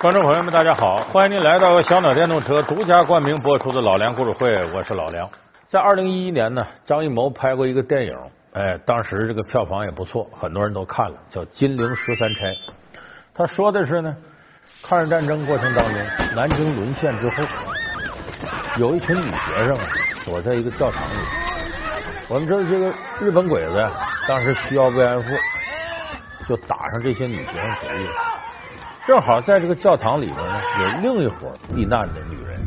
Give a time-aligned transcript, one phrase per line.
[0.00, 0.96] 观众朋友们，大家好！
[1.12, 5.28] 欢迎您来到小鸟电动车独家冠名播出的《老梁故事会》，我是老梁。
[5.68, 8.14] 在二零一一年呢，张艺谋拍过一个电影，
[8.54, 12.46] 哎，当时这个票房也不错，很多人都看了，叫《金陵十三钗》。
[13.34, 14.16] 他说的是呢，
[14.82, 16.02] 抗日战争过程当中，
[16.34, 17.36] 南京沦陷之后，
[18.78, 19.76] 有一群女学生
[20.24, 21.22] 躲在一个教堂里。
[22.26, 22.90] 我们知道这个
[23.20, 23.86] 日本鬼子
[24.26, 25.28] 当时需要慰安妇，
[26.48, 28.29] 就打上这些女学生主意了。
[29.10, 32.60] 正好在这个教堂里边呢，有另一伙避难的女人，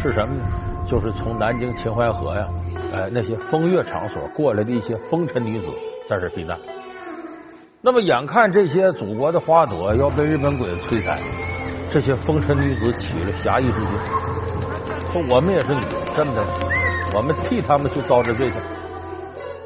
[0.00, 0.44] 是什么呢？
[0.88, 2.46] 就是从南京秦淮河呀，
[2.94, 5.66] 哎那些风月场所过来的一些风尘女子，
[6.08, 6.56] 在这避难。
[7.82, 11.18] 那么眼看这些祖国的花朵要被日本鬼子摧残，
[11.90, 13.88] 这些风尘女子起了侠义之心，
[15.12, 16.46] 说我们也是女的，这么的，
[17.12, 18.56] 我们替他们去遭这罪去，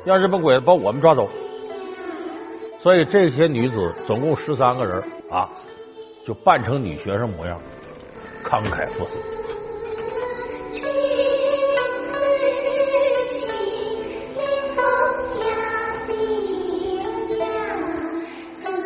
[0.06, 1.28] 让日本鬼子把我们抓走。
[2.78, 5.46] 所以这些女子总共十三个人啊。
[6.24, 7.60] 就扮成女学生模样，
[8.44, 9.18] 慷慨赴死。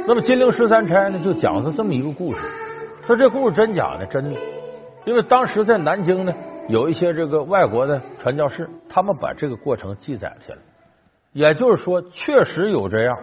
[0.08, 2.40] 那么《金陵十三钗》呢，就讲是这么一个故事。
[3.04, 4.06] 说这故事真假呢？
[4.06, 4.40] 真的，
[5.04, 6.32] 因为当时在南京呢，
[6.68, 10.60] 有一些这个外国的传教士，他们把这个过程记载了下来。
[11.32, 13.18] 也就是说，确实有这样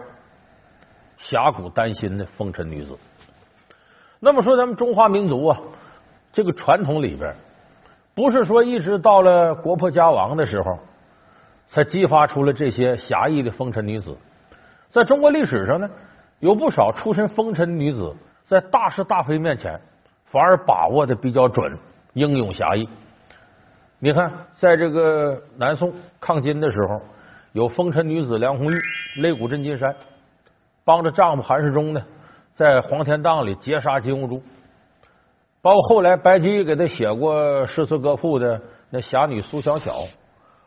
[1.16, 2.96] 侠骨丹心的风尘女子。
[4.24, 5.60] 那么说，咱们中华民族啊，
[6.32, 7.34] 这个传统里边，
[8.14, 10.78] 不是说一直到了国破家亡的时候，
[11.68, 14.16] 才激发出了这些侠义的风尘女子。
[14.90, 15.90] 在中国历史上呢，
[16.40, 19.78] 有不少出身风尘女子，在大是大非面前，
[20.24, 21.76] 反而把握的比较准，
[22.14, 22.88] 英勇侠义。
[23.98, 26.98] 你看，在这个南宋抗金的时候，
[27.52, 28.80] 有风尘女子梁红玉
[29.20, 29.94] 擂鼓镇金山，
[30.82, 32.02] 帮着丈夫韩世忠呢。
[32.54, 34.42] 在黄天荡里截杀金兀术，
[35.60, 38.60] 包括后来白居易给他写过诗词歌赋的
[38.90, 39.92] 那侠女苏小小，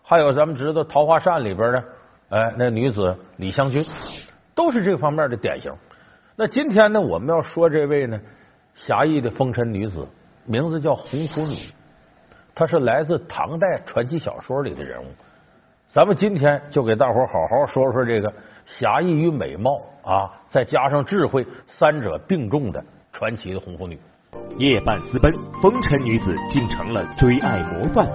[0.03, 1.83] 还有咱们知道《桃花扇》里边的
[2.29, 3.85] 哎那女子李香君，
[4.53, 5.71] 都是这方面的典型。
[6.35, 8.19] 那今天呢，我们要说这位呢
[8.75, 10.05] 侠义的风尘女子，
[10.45, 11.55] 名字叫红拂女，
[12.53, 15.05] 她是来自唐代传奇小说里的人物。
[15.89, 18.31] 咱们今天就给大伙好好说说这个。
[18.65, 22.83] 侠义与美貌啊，再加上智慧，三者并重的
[23.13, 23.97] 传奇的红拂女。
[24.57, 28.05] 夜半私奔，风尘女子竟成了追爱模范。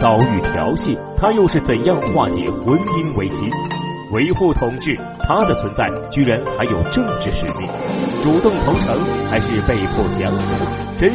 [0.00, 3.50] 遭遇调戏，她又是怎样化解婚姻危机？
[4.12, 7.66] 维护统治，她的存在居然还有政治使命。
[8.22, 10.64] 主动投诚还是被迫降服？
[10.96, 11.10] 真